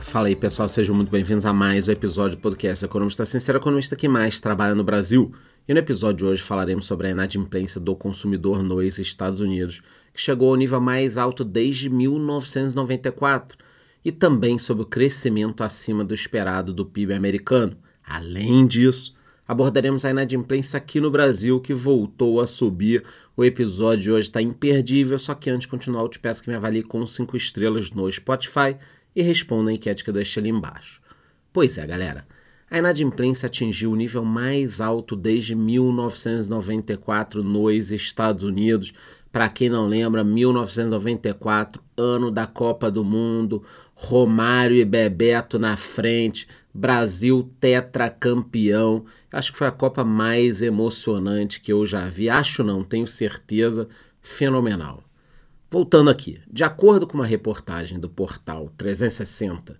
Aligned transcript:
Fala 0.00 0.28
aí 0.28 0.36
pessoal, 0.36 0.68
sejam 0.68 0.94
muito 0.94 1.10
bem-vindos 1.10 1.44
a 1.44 1.52
mais 1.52 1.88
um 1.88 1.90
episódio 1.90 2.36
do 2.36 2.40
podcast 2.40 2.84
Economista 2.84 3.26
Sincero, 3.26 3.58
economista 3.58 3.96
que 3.96 4.06
mais 4.06 4.38
trabalha 4.38 4.76
no 4.76 4.84
Brasil. 4.84 5.34
E 5.66 5.72
no 5.74 5.80
episódio 5.80 6.18
de 6.18 6.24
hoje 6.26 6.42
falaremos 6.42 6.86
sobre 6.86 7.08
a 7.08 7.10
inadimplência 7.10 7.80
do 7.80 7.96
consumidor 7.96 8.62
nos 8.62 9.00
Estados 9.00 9.40
Unidos, 9.40 9.82
que 10.12 10.20
chegou 10.20 10.50
ao 10.50 10.56
nível 10.56 10.80
mais 10.80 11.18
alto 11.18 11.42
desde 11.42 11.90
1994, 11.90 13.58
e 14.04 14.12
também 14.12 14.58
sobre 14.58 14.84
o 14.84 14.86
crescimento 14.86 15.64
acima 15.64 16.04
do 16.04 16.14
esperado 16.14 16.72
do 16.72 16.86
PIB 16.86 17.14
americano. 17.14 17.76
Além 18.06 18.64
disso, 18.68 19.12
abordaremos 19.46 20.04
a 20.04 20.10
inadimplência 20.10 20.76
aqui 20.76 21.00
no 21.00 21.10
Brasil, 21.10 21.60
que 21.60 21.74
voltou 21.74 22.40
a 22.40 22.46
subir. 22.46 23.04
O 23.36 23.44
episódio 23.44 24.02
de 24.02 24.12
hoje 24.12 24.28
está 24.28 24.40
imperdível, 24.40 25.18
só 25.18 25.34
que 25.34 25.50
antes 25.50 25.62
de 25.62 25.68
continuar, 25.68 26.02
eu 26.02 26.08
te 26.08 26.18
peço 26.18 26.42
que 26.42 26.48
me 26.48 26.56
avalie 26.56 26.82
com 26.82 27.06
5 27.06 27.36
estrelas 27.36 27.90
no 27.90 28.10
Spotify 28.10 28.76
e 29.14 29.22
responda 29.22 29.70
a 29.70 29.74
enquete 29.74 30.02
que 30.02 30.10
eu 30.10 30.14
deixei 30.14 30.40
ali 30.40 30.50
embaixo. 30.50 31.00
Pois 31.52 31.78
é, 31.78 31.86
galera. 31.86 32.26
A 32.70 32.78
inadimplência 32.78 33.46
atingiu 33.46 33.92
o 33.92 33.96
nível 33.96 34.24
mais 34.24 34.80
alto 34.80 35.14
desde 35.14 35.54
1994 35.54 37.44
nos 37.44 37.92
Estados 37.92 38.42
Unidos. 38.42 38.92
Para 39.30 39.48
quem 39.48 39.68
não 39.68 39.86
lembra, 39.86 40.24
1994, 40.24 41.82
ano 41.96 42.30
da 42.30 42.46
Copa 42.46 42.90
do 42.90 43.04
Mundo, 43.04 43.62
Romário 43.94 44.76
e 44.76 44.84
Bebeto 44.84 45.58
na 45.58 45.76
frente, 45.76 46.48
Brasil 46.74 47.48
tetracampeão. 47.60 49.04
Acho 49.30 49.52
que 49.52 49.58
foi 49.58 49.68
a 49.68 49.72
Copa 49.72 50.02
mais 50.02 50.60
emocionante 50.60 51.60
que 51.60 51.72
eu 51.72 51.86
já 51.86 52.08
vi. 52.08 52.28
Acho 52.28 52.64
não, 52.64 52.82
tenho 52.82 53.06
certeza, 53.06 53.88
fenomenal. 54.20 55.04
Voltando 55.70 56.10
aqui, 56.10 56.40
de 56.50 56.64
acordo 56.64 57.06
com 57.06 57.14
uma 57.14 57.26
reportagem 57.26 58.00
do 58.00 58.08
portal 58.08 58.72
360, 58.76 59.78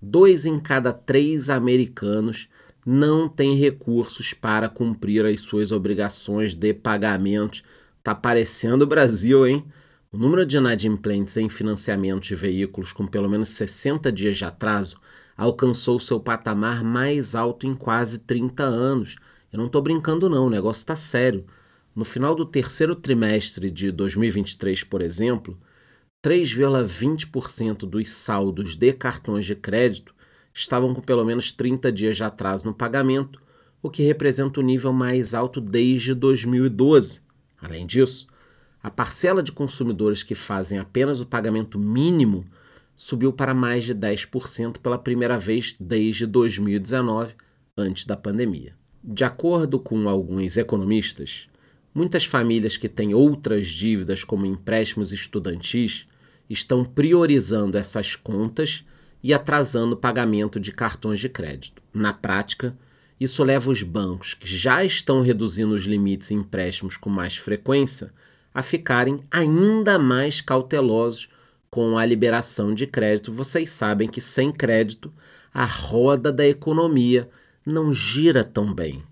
dois 0.00 0.46
em 0.46 0.58
cada 0.58 0.92
três 0.94 1.50
americanos 1.50 2.48
não 2.86 3.28
têm 3.28 3.54
recursos 3.54 4.32
para 4.32 4.68
cumprir 4.68 5.26
as 5.26 5.42
suas 5.42 5.72
obrigações 5.72 6.54
de 6.54 6.72
pagamento. 6.72 7.62
Tá 8.02 8.14
parecendo 8.14 8.84
o 8.84 8.86
Brasil, 8.86 9.46
hein? 9.46 9.64
O 10.10 10.16
número 10.16 10.46
de 10.46 10.56
inadimplentes 10.56 11.36
em 11.36 11.48
financiamento 11.48 12.22
de 12.22 12.34
veículos 12.34 12.92
com 12.92 13.06
pelo 13.06 13.28
menos 13.28 13.50
60 13.50 14.10
dias 14.10 14.38
de 14.38 14.44
atraso 14.44 14.96
alcançou 15.40 15.98
seu 15.98 16.20
patamar 16.20 16.84
mais 16.84 17.34
alto 17.34 17.66
em 17.66 17.74
quase 17.74 18.18
30 18.18 18.62
anos. 18.62 19.16
Eu 19.50 19.58
não 19.58 19.68
estou 19.68 19.80
brincando, 19.80 20.28
não, 20.28 20.46
o 20.46 20.50
negócio 20.50 20.80
está 20.80 20.94
sério. 20.94 21.46
No 21.96 22.04
final 22.04 22.34
do 22.34 22.44
terceiro 22.44 22.94
trimestre 22.94 23.70
de 23.70 23.90
2023, 23.90 24.84
por 24.84 25.00
exemplo, 25.00 25.58
3,20% 26.22 27.88
dos 27.88 28.10
saldos 28.10 28.76
de 28.76 28.92
cartões 28.92 29.46
de 29.46 29.54
crédito 29.54 30.14
estavam 30.52 30.92
com 30.92 31.00
pelo 31.00 31.24
menos 31.24 31.50
30 31.52 31.90
dias 31.90 32.16
de 32.16 32.22
atraso 32.22 32.66
no 32.66 32.74
pagamento, 32.74 33.40
o 33.82 33.88
que 33.88 34.02
representa 34.02 34.60
o 34.60 34.62
nível 34.62 34.92
mais 34.92 35.32
alto 35.32 35.58
desde 35.58 36.12
2012. 36.12 37.22
Além 37.62 37.86
disso, 37.86 38.26
a 38.82 38.90
parcela 38.90 39.42
de 39.42 39.52
consumidores 39.52 40.22
que 40.22 40.34
fazem 40.34 40.78
apenas 40.78 41.18
o 41.18 41.24
pagamento 41.24 41.78
mínimo 41.78 42.44
subiu 42.96 43.32
para 43.32 43.54
mais 43.54 43.84
de 43.84 43.94
10% 43.94 44.78
pela 44.78 44.98
primeira 44.98 45.38
vez 45.38 45.74
desde 45.78 46.26
2019, 46.26 47.34
antes 47.76 48.04
da 48.04 48.16
pandemia. 48.16 48.74
De 49.02 49.24
acordo 49.24 49.78
com 49.78 50.08
alguns 50.08 50.56
economistas, 50.56 51.48
Muitas 51.92 52.24
famílias 52.24 52.76
que 52.76 52.88
têm 52.88 53.14
outras 53.14 53.66
dívidas, 53.66 54.22
como 54.22 54.46
empréstimos 54.46 55.12
estudantis, 55.12 56.06
estão 56.48 56.84
priorizando 56.84 57.76
essas 57.76 58.14
contas 58.14 58.84
e 59.22 59.34
atrasando 59.34 59.94
o 59.94 59.98
pagamento 59.98 60.60
de 60.60 60.70
cartões 60.70 61.18
de 61.18 61.28
crédito. 61.28 61.82
Na 61.92 62.12
prática, 62.12 62.76
isso 63.18 63.42
leva 63.42 63.70
os 63.70 63.82
bancos, 63.82 64.34
que 64.34 64.46
já 64.46 64.84
estão 64.84 65.20
reduzindo 65.20 65.74
os 65.74 65.82
limites 65.82 66.30
em 66.30 66.36
empréstimos 66.36 66.96
com 66.96 67.10
mais 67.10 67.36
frequência, 67.36 68.12
a 68.54 68.62
ficarem 68.62 69.20
ainda 69.28 69.98
mais 69.98 70.40
cautelosos 70.40 71.28
com 71.70 71.96
a 71.96 72.04
liberação 72.04 72.74
de 72.74 72.84
crédito. 72.84 73.32
Vocês 73.32 73.70
sabem 73.70 74.08
que 74.08 74.20
sem 74.20 74.50
crédito, 74.50 75.12
a 75.54 75.64
roda 75.64 76.32
da 76.32 76.46
economia 76.46 77.28
não 77.64 77.94
gira 77.94 78.42
tão 78.42 78.74
bem. 78.74 79.02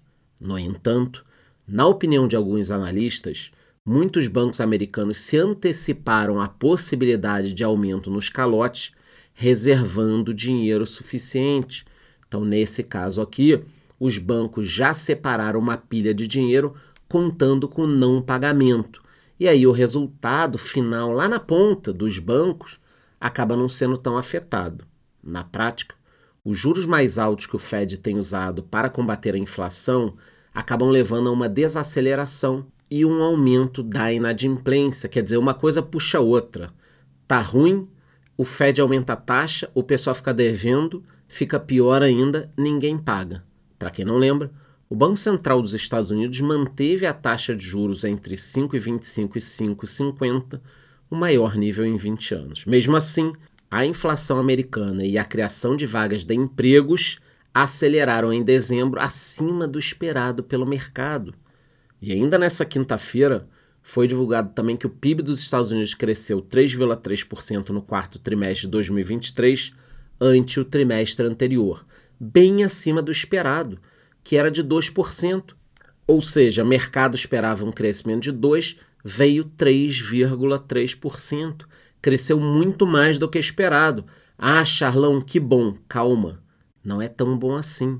No 0.40 0.58
entanto, 0.58 1.24
na 1.66 1.86
opinião 1.86 2.26
de 2.26 2.34
alguns 2.34 2.70
analistas, 2.70 3.52
muitos 3.86 4.26
bancos 4.26 4.60
americanos 4.60 5.18
se 5.18 5.36
anteciparam 5.36 6.40
à 6.40 6.48
possibilidade 6.48 7.52
de 7.52 7.62
aumento 7.62 8.10
nos 8.10 8.28
calotes, 8.28 8.90
reservando 9.32 10.34
dinheiro 10.34 10.84
suficiente. 10.84 11.84
Então, 12.26 12.44
nesse 12.44 12.82
caso 12.82 13.20
aqui, 13.20 13.62
os 14.00 14.18
bancos 14.18 14.68
já 14.68 14.92
separaram 14.92 15.60
uma 15.60 15.76
pilha 15.76 16.12
de 16.12 16.26
dinheiro 16.26 16.74
contando 17.08 17.68
com 17.68 17.86
não 17.86 18.20
pagamento. 18.20 19.00
E 19.38 19.48
aí 19.48 19.66
o 19.66 19.72
resultado 19.72 20.58
final 20.58 21.12
lá 21.12 21.28
na 21.28 21.38
ponta 21.38 21.92
dos 21.92 22.18
bancos 22.18 22.80
acaba 23.20 23.56
não 23.56 23.68
sendo 23.68 23.96
tão 23.96 24.16
afetado. 24.16 24.84
Na 25.22 25.44
prática, 25.44 25.94
os 26.44 26.58
juros 26.58 26.86
mais 26.86 27.18
altos 27.18 27.46
que 27.46 27.56
o 27.56 27.58
Fed 27.58 27.98
tem 27.98 28.16
usado 28.16 28.62
para 28.62 28.90
combater 28.90 29.34
a 29.34 29.38
inflação 29.38 30.14
acabam 30.52 30.88
levando 30.88 31.28
a 31.28 31.32
uma 31.32 31.48
desaceleração 31.48 32.66
e 32.90 33.04
um 33.04 33.22
aumento 33.22 33.82
da 33.82 34.12
inadimplência. 34.12 35.08
Quer 35.08 35.22
dizer, 35.22 35.36
uma 35.36 35.54
coisa 35.54 35.82
puxa 35.82 36.18
a 36.18 36.22
outra. 36.22 36.72
Tá 37.26 37.38
ruim, 37.38 37.88
o 38.36 38.44
Fed 38.44 38.80
aumenta 38.80 39.12
a 39.12 39.16
taxa, 39.16 39.70
o 39.74 39.82
pessoal 39.82 40.14
fica 40.14 40.32
devendo, 40.32 41.04
fica 41.26 41.60
pior 41.60 42.02
ainda, 42.02 42.50
ninguém 42.56 42.98
paga. 42.98 43.44
Para 43.78 43.90
quem 43.90 44.04
não 44.04 44.16
lembra, 44.16 44.50
o 44.88 44.96
Banco 44.96 45.16
Central 45.16 45.60
dos 45.60 45.74
Estados 45.74 46.10
Unidos 46.10 46.40
manteve 46.40 47.04
a 47.06 47.12
taxa 47.12 47.54
de 47.54 47.64
juros 47.64 48.04
entre 48.04 48.36
5,25 48.36 49.36
e 49.36 49.38
5,50, 49.38 50.60
o 51.10 51.16
maior 51.16 51.56
nível 51.56 51.84
em 51.84 51.96
20 51.96 52.34
anos. 52.34 52.64
Mesmo 52.64 52.96
assim, 52.96 53.32
a 53.70 53.84
inflação 53.84 54.38
americana 54.38 55.04
e 55.04 55.18
a 55.18 55.24
criação 55.24 55.76
de 55.76 55.84
vagas 55.84 56.24
de 56.24 56.34
empregos 56.34 57.18
aceleraram 57.52 58.32
em 58.32 58.42
dezembro 58.42 59.00
acima 59.00 59.66
do 59.66 59.78
esperado 59.78 60.42
pelo 60.42 60.66
mercado. 60.66 61.34
E 62.00 62.12
ainda 62.12 62.38
nessa 62.38 62.64
quinta-feira, 62.64 63.46
foi 63.82 64.06
divulgado 64.06 64.52
também 64.54 64.76
que 64.76 64.86
o 64.86 64.90
PIB 64.90 65.22
dos 65.22 65.40
Estados 65.40 65.70
Unidos 65.70 65.94
cresceu 65.94 66.40
3,3% 66.40 67.70
no 67.70 67.82
quarto 67.82 68.18
trimestre 68.18 68.62
de 68.62 68.68
2023, 68.68 69.72
ante 70.20 70.60
o 70.60 70.64
trimestre 70.64 71.26
anterior, 71.26 71.84
bem 72.18 72.64
acima 72.64 73.00
do 73.00 73.12
esperado, 73.12 73.78
que 74.28 74.36
era 74.36 74.50
de 74.50 74.62
2%. 74.62 75.54
Ou 76.06 76.20
seja, 76.20 76.62
o 76.62 76.66
mercado 76.66 77.14
esperava 77.14 77.64
um 77.64 77.72
crescimento 77.72 78.24
de 78.24 78.30
2%, 78.30 78.76
veio 79.02 79.46
3,3%. 79.46 81.64
Cresceu 82.02 82.38
muito 82.38 82.86
mais 82.86 83.16
do 83.16 83.26
que 83.26 83.38
esperado. 83.38 84.04
Ah, 84.36 84.62
Charlão, 84.66 85.22
que 85.22 85.40
bom, 85.40 85.78
calma 85.88 86.42
não 86.84 87.00
é 87.00 87.08
tão 87.08 87.38
bom 87.38 87.54
assim. 87.54 87.96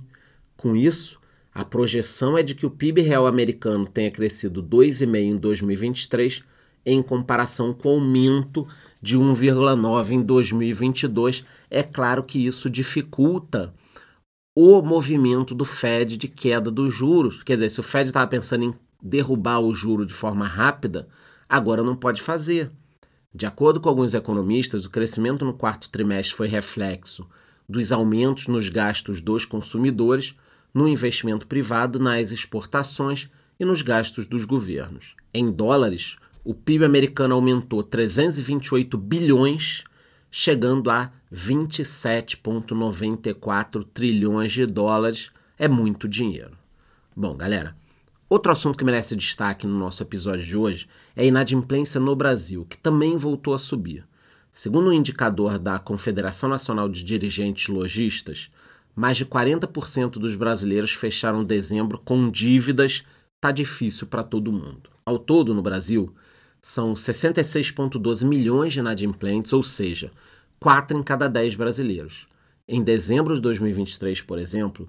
Com 0.55 0.77
isso, 0.77 1.19
a 1.55 1.65
projeção 1.65 2.37
é 2.37 2.43
de 2.43 2.55
que 2.55 2.67
o 2.67 2.71
PIB 2.71 3.01
real 3.01 3.27
americano 3.27 3.87
tenha 3.87 4.11
crescido 4.11 4.63
2,5% 4.63 5.17
em 5.17 5.35
2023, 5.35 6.43
em 6.85 7.03
comparação 7.03 7.73
com 7.73 7.89
o 7.89 7.93
aumento 7.93 8.69
de 9.01 9.17
1,9% 9.17 10.13
em 10.13 10.23
2022. 10.23 11.43
É 11.71 11.83
claro 11.83 12.23
que 12.23 12.47
isso 12.47 12.69
dificulta 12.69 13.73
o 14.61 14.83
movimento 14.83 15.55
do 15.55 15.65
Fed 15.65 16.17
de 16.17 16.27
queda 16.27 16.69
dos 16.69 16.93
juros. 16.93 17.45
Quer 17.45 17.53
dizer, 17.53 17.69
se 17.69 17.79
o 17.79 17.83
Fed 17.85 18.09
estava 18.09 18.27
pensando 18.27 18.65
em 18.65 18.75
derrubar 19.01 19.61
o 19.61 19.73
juro 19.73 20.05
de 20.05 20.13
forma 20.13 20.45
rápida, 20.49 21.07
agora 21.49 21.85
não 21.85 21.95
pode 21.95 22.21
fazer. 22.21 22.69
De 23.33 23.47
acordo 23.47 23.81
com 23.81 23.89
alguns 23.89 24.15
economistas, 24.15 24.85
o 24.85 24.91
crescimento 24.91 25.45
no 25.45 25.55
quarto 25.55 25.89
trimestre 25.89 26.35
foi 26.35 26.49
reflexo 26.49 27.25
dos 27.69 27.93
aumentos 27.93 28.49
nos 28.49 28.69
gastos 28.69 29.23
dos 29.23 29.45
consumidores, 29.45 30.35
no 30.75 30.89
investimento 30.89 31.47
privado, 31.47 32.01
nas 32.01 32.33
exportações 32.33 33.29
e 33.61 33.65
nos 33.65 33.81
gastos 33.81 34.27
dos 34.27 34.45
governos. 34.45 35.15
Em 35.33 35.53
dólares, 35.53 36.17
o 36.43 36.53
PIB 36.53 36.85
americano 36.85 37.37
aumentou 37.37 37.81
328 37.85 38.99
bilhões, 38.99 39.85
chegando 40.31 40.91
a 40.91 41.11
27,94 41.33 43.85
trilhões 43.93 44.53
de 44.53 44.67
dólares. 44.67 45.31
É 45.59 45.67
muito 45.69 46.09
dinheiro. 46.09 46.57
Bom, 47.17 47.37
galera, 47.37 47.77
outro 48.29 48.53
assunto 48.53 48.79
que 48.79 48.85
merece 48.85 49.17
destaque 49.17 49.67
no 49.67 49.77
nosso 49.79 50.03
episódio 50.03 50.45
de 50.45 50.57
hoje 50.57 50.89
é 51.17 51.23
a 51.23 51.27
inadimplência 51.27 52.01
no 52.01 52.15
Brasil, 52.15 52.65
que 52.65 52.79
também 52.79 53.17
voltou 53.17 53.55
a 53.55 53.59
subir. 53.59 54.07
Segundo 54.51 54.91
um 54.91 54.93
indicador 54.93 55.59
da 55.59 55.79
Confederação 55.79 56.49
Nacional 56.49 56.89
de 56.89 57.05
Dirigentes 57.05 57.69
Logistas, 57.69 58.51
mais 58.95 59.17
de 59.17 59.27
40% 59.27 60.13
dos 60.13 60.35
brasileiros 60.35 60.93
fecharam 60.93 61.45
dezembro 61.45 61.99
com 61.99 62.29
dívidas 62.29 63.05
tá 63.41 63.53
difícil 63.53 64.07
para 64.07 64.23
todo 64.23 64.53
mundo. 64.53 64.91
Ao 65.05 65.19
todo, 65.19 65.55
no 65.55 65.63
Brasil, 65.63 66.15
são 66.61 66.95
66,12 66.95 68.27
milhões 68.27 68.73
de 68.73 68.81
inadimplentes, 68.81 69.53
ou 69.53 69.63
seja, 69.63 70.11
4 70.61 70.99
em 70.99 71.03
cada 71.03 71.29
10 71.29 71.55
brasileiros. 71.55 72.27
Em 72.67 72.83
dezembro 72.83 73.35
de 73.35 73.41
2023, 73.41 74.23
por 74.23 74.39
exemplo, 74.39 74.89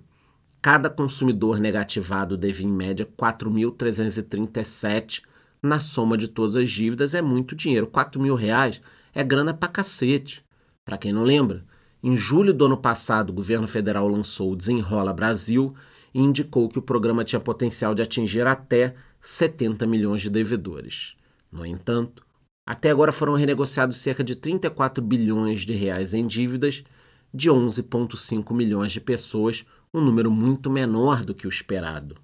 cada 0.61 0.89
consumidor 0.89 1.59
negativado 1.59 2.35
devia 2.35 2.65
em 2.65 2.71
média 2.71 3.07
4.337 3.17 5.21
na 5.61 5.79
soma 5.79 6.17
de 6.17 6.27
todas 6.27 6.55
as 6.55 6.69
dívidas. 6.69 7.13
É 7.13 7.21
muito 7.21 7.55
dinheiro. 7.55 7.87
4 7.87 8.21
mil 8.21 8.35
reais 8.35 8.81
é 9.13 9.23
grana 9.23 9.53
pra 9.53 9.69
cacete. 9.69 10.43
Para 10.83 10.97
quem 10.97 11.13
não 11.13 11.23
lembra, 11.23 11.63
em 12.01 12.15
julho 12.15 12.53
do 12.53 12.65
ano 12.65 12.77
passado, 12.77 13.29
o 13.29 13.33
governo 13.33 13.67
federal 13.67 14.07
lançou 14.07 14.51
o 14.51 14.55
Desenrola 14.55 15.13
Brasil 15.13 15.75
e 16.13 16.19
indicou 16.19 16.67
que 16.67 16.79
o 16.79 16.81
programa 16.81 17.23
tinha 17.23 17.39
potencial 17.39 17.93
de 17.93 18.01
atingir 18.01 18.47
até 18.47 18.95
70 19.21 19.85
milhões 19.85 20.21
de 20.21 20.29
devedores. 20.29 21.15
No 21.51 21.65
entanto, 21.65 22.23
até 22.65 22.91
agora 22.91 23.11
foram 23.11 23.33
renegociados 23.33 23.97
cerca 23.97 24.23
de 24.23 24.35
34 24.35 25.03
bilhões 25.03 25.61
de 25.61 25.73
reais 25.73 26.13
em 26.13 26.27
dívidas 26.27 26.83
de 27.33 27.49
11,5 27.49 28.53
milhões 28.53 28.91
de 28.91 29.01
pessoas, 29.01 29.65
um 29.93 30.01
número 30.01 30.31
muito 30.31 30.69
menor 30.69 31.23
do 31.23 31.33
que 31.33 31.47
o 31.47 31.49
esperado. 31.49 32.15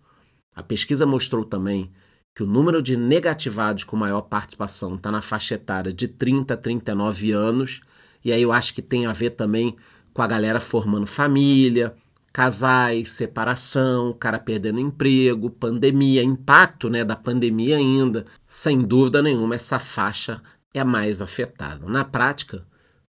A 0.55 0.63
pesquisa 0.63 1.05
mostrou 1.05 1.43
também 1.43 1.91
que 2.35 2.43
o 2.43 2.47
número 2.47 2.81
de 2.81 2.95
negativados 2.97 3.83
com 3.83 3.95
maior 3.95 4.21
participação 4.21 4.95
está 4.95 5.11
na 5.11 5.21
faixa 5.21 5.55
etária 5.55 5.91
de 5.91 6.07
30 6.07 6.53
a 6.53 6.57
39 6.57 7.31
anos, 7.31 7.81
e 8.23 8.31
aí 8.31 8.41
eu 8.41 8.51
acho 8.51 8.73
que 8.73 8.81
tem 8.81 9.05
a 9.05 9.13
ver 9.13 9.31
também 9.31 9.75
com 10.13 10.21
a 10.21 10.27
galera 10.27 10.59
formando 10.59 11.05
família, 11.05 11.95
casais, 12.35 13.11
separação, 13.11 14.11
cara 14.11 14.37
perdendo 14.37 14.77
emprego, 14.77 15.49
pandemia, 15.49 16.21
impacto 16.21 16.89
né, 16.89 17.01
da 17.01 17.15
pandemia 17.15 17.77
ainda. 17.77 18.25
Sem 18.45 18.81
dúvida 18.81 19.21
nenhuma, 19.21 19.55
essa 19.55 19.79
faixa 19.79 20.41
é 20.73 20.81
a 20.81 20.83
mais 20.83 21.21
afetada. 21.21 21.87
Na 21.87 22.03
prática, 22.03 22.67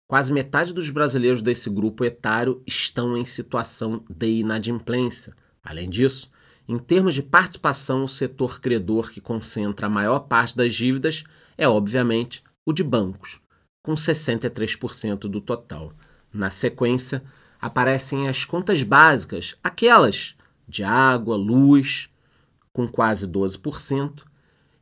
quase 0.07 0.31
metade 0.31 0.71
dos 0.75 0.91
brasileiros 0.91 1.41
desse 1.41 1.71
grupo 1.71 2.05
etário 2.05 2.61
estão 2.67 3.17
em 3.17 3.25
situação 3.25 4.05
de 4.07 4.27
inadimplência. 4.27 5.33
Além 5.63 5.89
disso, 5.89 6.29
em 6.69 6.77
termos 6.77 7.15
de 7.15 7.23
participação, 7.23 8.03
o 8.03 8.07
setor 8.07 8.61
credor 8.61 9.09
que 9.09 9.19
concentra 9.19 9.87
a 9.87 9.89
maior 9.89 10.19
parte 10.19 10.55
das 10.55 10.71
dívidas 10.71 11.23
é, 11.57 11.67
obviamente, 11.67 12.43
o 12.63 12.71
de 12.71 12.83
bancos, 12.83 13.41
com 13.81 13.95
63% 13.95 15.21
do 15.21 15.41
total. 15.41 15.93
Na 16.31 16.51
sequência, 16.51 17.23
aparecem 17.59 18.27
as 18.27 18.45
contas 18.45 18.83
básicas, 18.83 19.55
aquelas 19.63 20.35
de 20.67 20.83
água, 20.83 21.35
luz, 21.35 22.09
com 22.73 22.87
quase 22.87 23.27
12%, 23.27 24.23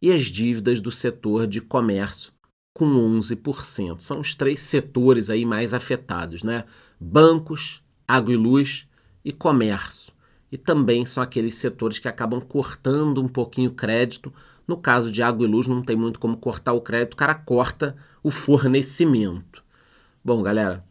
e 0.01 0.11
as 0.11 0.23
dívidas 0.23 0.81
do 0.81 0.91
setor 0.91 1.47
de 1.47 1.61
comércio, 1.61 2.33
com 2.73 2.85
11%. 2.85 3.99
São 4.01 4.19
os 4.19 4.35
três 4.35 4.59
setores 4.59 5.29
aí 5.29 5.45
mais 5.45 5.73
afetados, 5.73 6.43
né? 6.43 6.65
Bancos, 6.99 7.81
água 8.07 8.33
e 8.33 8.37
luz 8.37 8.87
e 9.23 9.31
comércio. 9.31 10.11
E 10.51 10.57
também 10.57 11.05
são 11.05 11.23
aqueles 11.23 11.55
setores 11.55 11.99
que 11.99 12.07
acabam 12.07 12.41
cortando 12.41 13.21
um 13.21 13.27
pouquinho 13.27 13.69
o 13.69 13.73
crédito. 13.73 14.33
No 14.67 14.77
caso 14.77 15.11
de 15.11 15.23
água 15.23 15.45
e 15.45 15.49
luz, 15.49 15.67
não 15.67 15.81
tem 15.81 15.95
muito 15.95 16.19
como 16.19 16.37
cortar 16.37 16.73
o 16.73 16.81
crédito, 16.81 17.13
o 17.13 17.17
cara 17.17 17.35
corta 17.35 17.95
o 18.21 18.29
fornecimento. 18.29 19.63
Bom, 20.23 20.41
galera, 20.41 20.83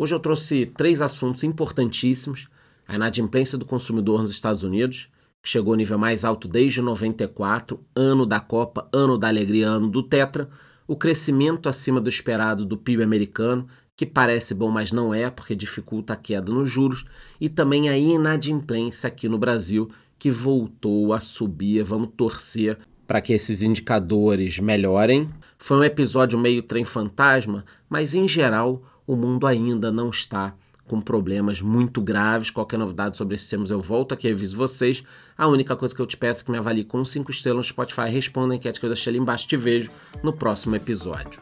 Hoje 0.00 0.14
eu 0.14 0.20
trouxe 0.20 0.64
três 0.64 1.02
assuntos 1.02 1.42
importantíssimos: 1.42 2.46
a 2.86 2.94
inadimplência 2.94 3.58
do 3.58 3.64
consumidor 3.64 4.20
nos 4.20 4.30
Estados 4.30 4.62
Unidos, 4.62 5.10
que 5.42 5.48
chegou 5.48 5.72
ao 5.72 5.76
nível 5.76 5.98
mais 5.98 6.24
alto 6.24 6.46
desde 6.46 6.80
94, 6.80 7.84
ano 7.96 8.24
da 8.24 8.38
Copa, 8.38 8.88
ano 8.92 9.18
da 9.18 9.26
alegria, 9.26 9.66
ano 9.66 9.88
do 9.88 10.00
Tetra, 10.00 10.48
o 10.86 10.94
crescimento 10.94 11.68
acima 11.68 12.00
do 12.00 12.08
esperado 12.08 12.64
do 12.64 12.78
PIB 12.78 13.02
americano, 13.02 13.66
que 13.96 14.06
parece 14.06 14.54
bom, 14.54 14.70
mas 14.70 14.92
não 14.92 15.12
é, 15.12 15.28
porque 15.30 15.56
dificulta 15.56 16.12
a 16.12 16.16
queda 16.16 16.52
nos 16.52 16.70
juros, 16.70 17.04
e 17.40 17.48
também 17.48 17.88
a 17.88 17.98
inadimplência 17.98 19.08
aqui 19.08 19.28
no 19.28 19.36
Brasil, 19.36 19.90
que 20.16 20.30
voltou 20.30 21.12
a 21.12 21.18
subir. 21.18 21.82
Vamos 21.82 22.10
torcer 22.16 22.78
para 23.04 23.20
que 23.20 23.32
esses 23.32 23.62
indicadores 23.62 24.60
melhorem. 24.60 25.28
Foi 25.58 25.76
um 25.76 25.82
episódio 25.82 26.38
meio 26.38 26.62
trem 26.62 26.84
fantasma, 26.84 27.64
mas 27.90 28.14
em 28.14 28.28
geral 28.28 28.84
o 29.08 29.16
mundo 29.16 29.46
ainda 29.46 29.90
não 29.90 30.10
está 30.10 30.54
com 30.86 31.00
problemas 31.00 31.62
muito 31.62 32.00
graves. 32.00 32.50
Qualquer 32.50 32.78
novidade 32.78 33.16
sobre 33.16 33.34
esses 33.34 33.48
temas 33.48 33.70
eu 33.70 33.80
volto 33.80 34.12
aqui 34.12 34.28
e 34.28 34.32
aviso 34.32 34.54
vocês. 34.54 35.02
A 35.36 35.48
única 35.48 35.74
coisa 35.74 35.94
que 35.94 36.00
eu 36.00 36.06
te 36.06 36.16
peço 36.16 36.42
é 36.42 36.44
que 36.44 36.50
me 36.50 36.58
avalie 36.58 36.84
com 36.84 37.02
5 37.02 37.30
estrelas 37.30 37.66
no 37.66 37.70
Spotify. 37.70 38.10
Responda 38.10 38.52
a 38.52 38.56
enquete 38.56 38.78
que 38.78 38.84
eu 38.84 38.90
deixei 38.90 39.10
ali 39.10 39.18
embaixo. 39.18 39.48
Te 39.48 39.56
vejo 39.56 39.90
no 40.22 40.32
próximo 40.32 40.76
episódio. 40.76 41.40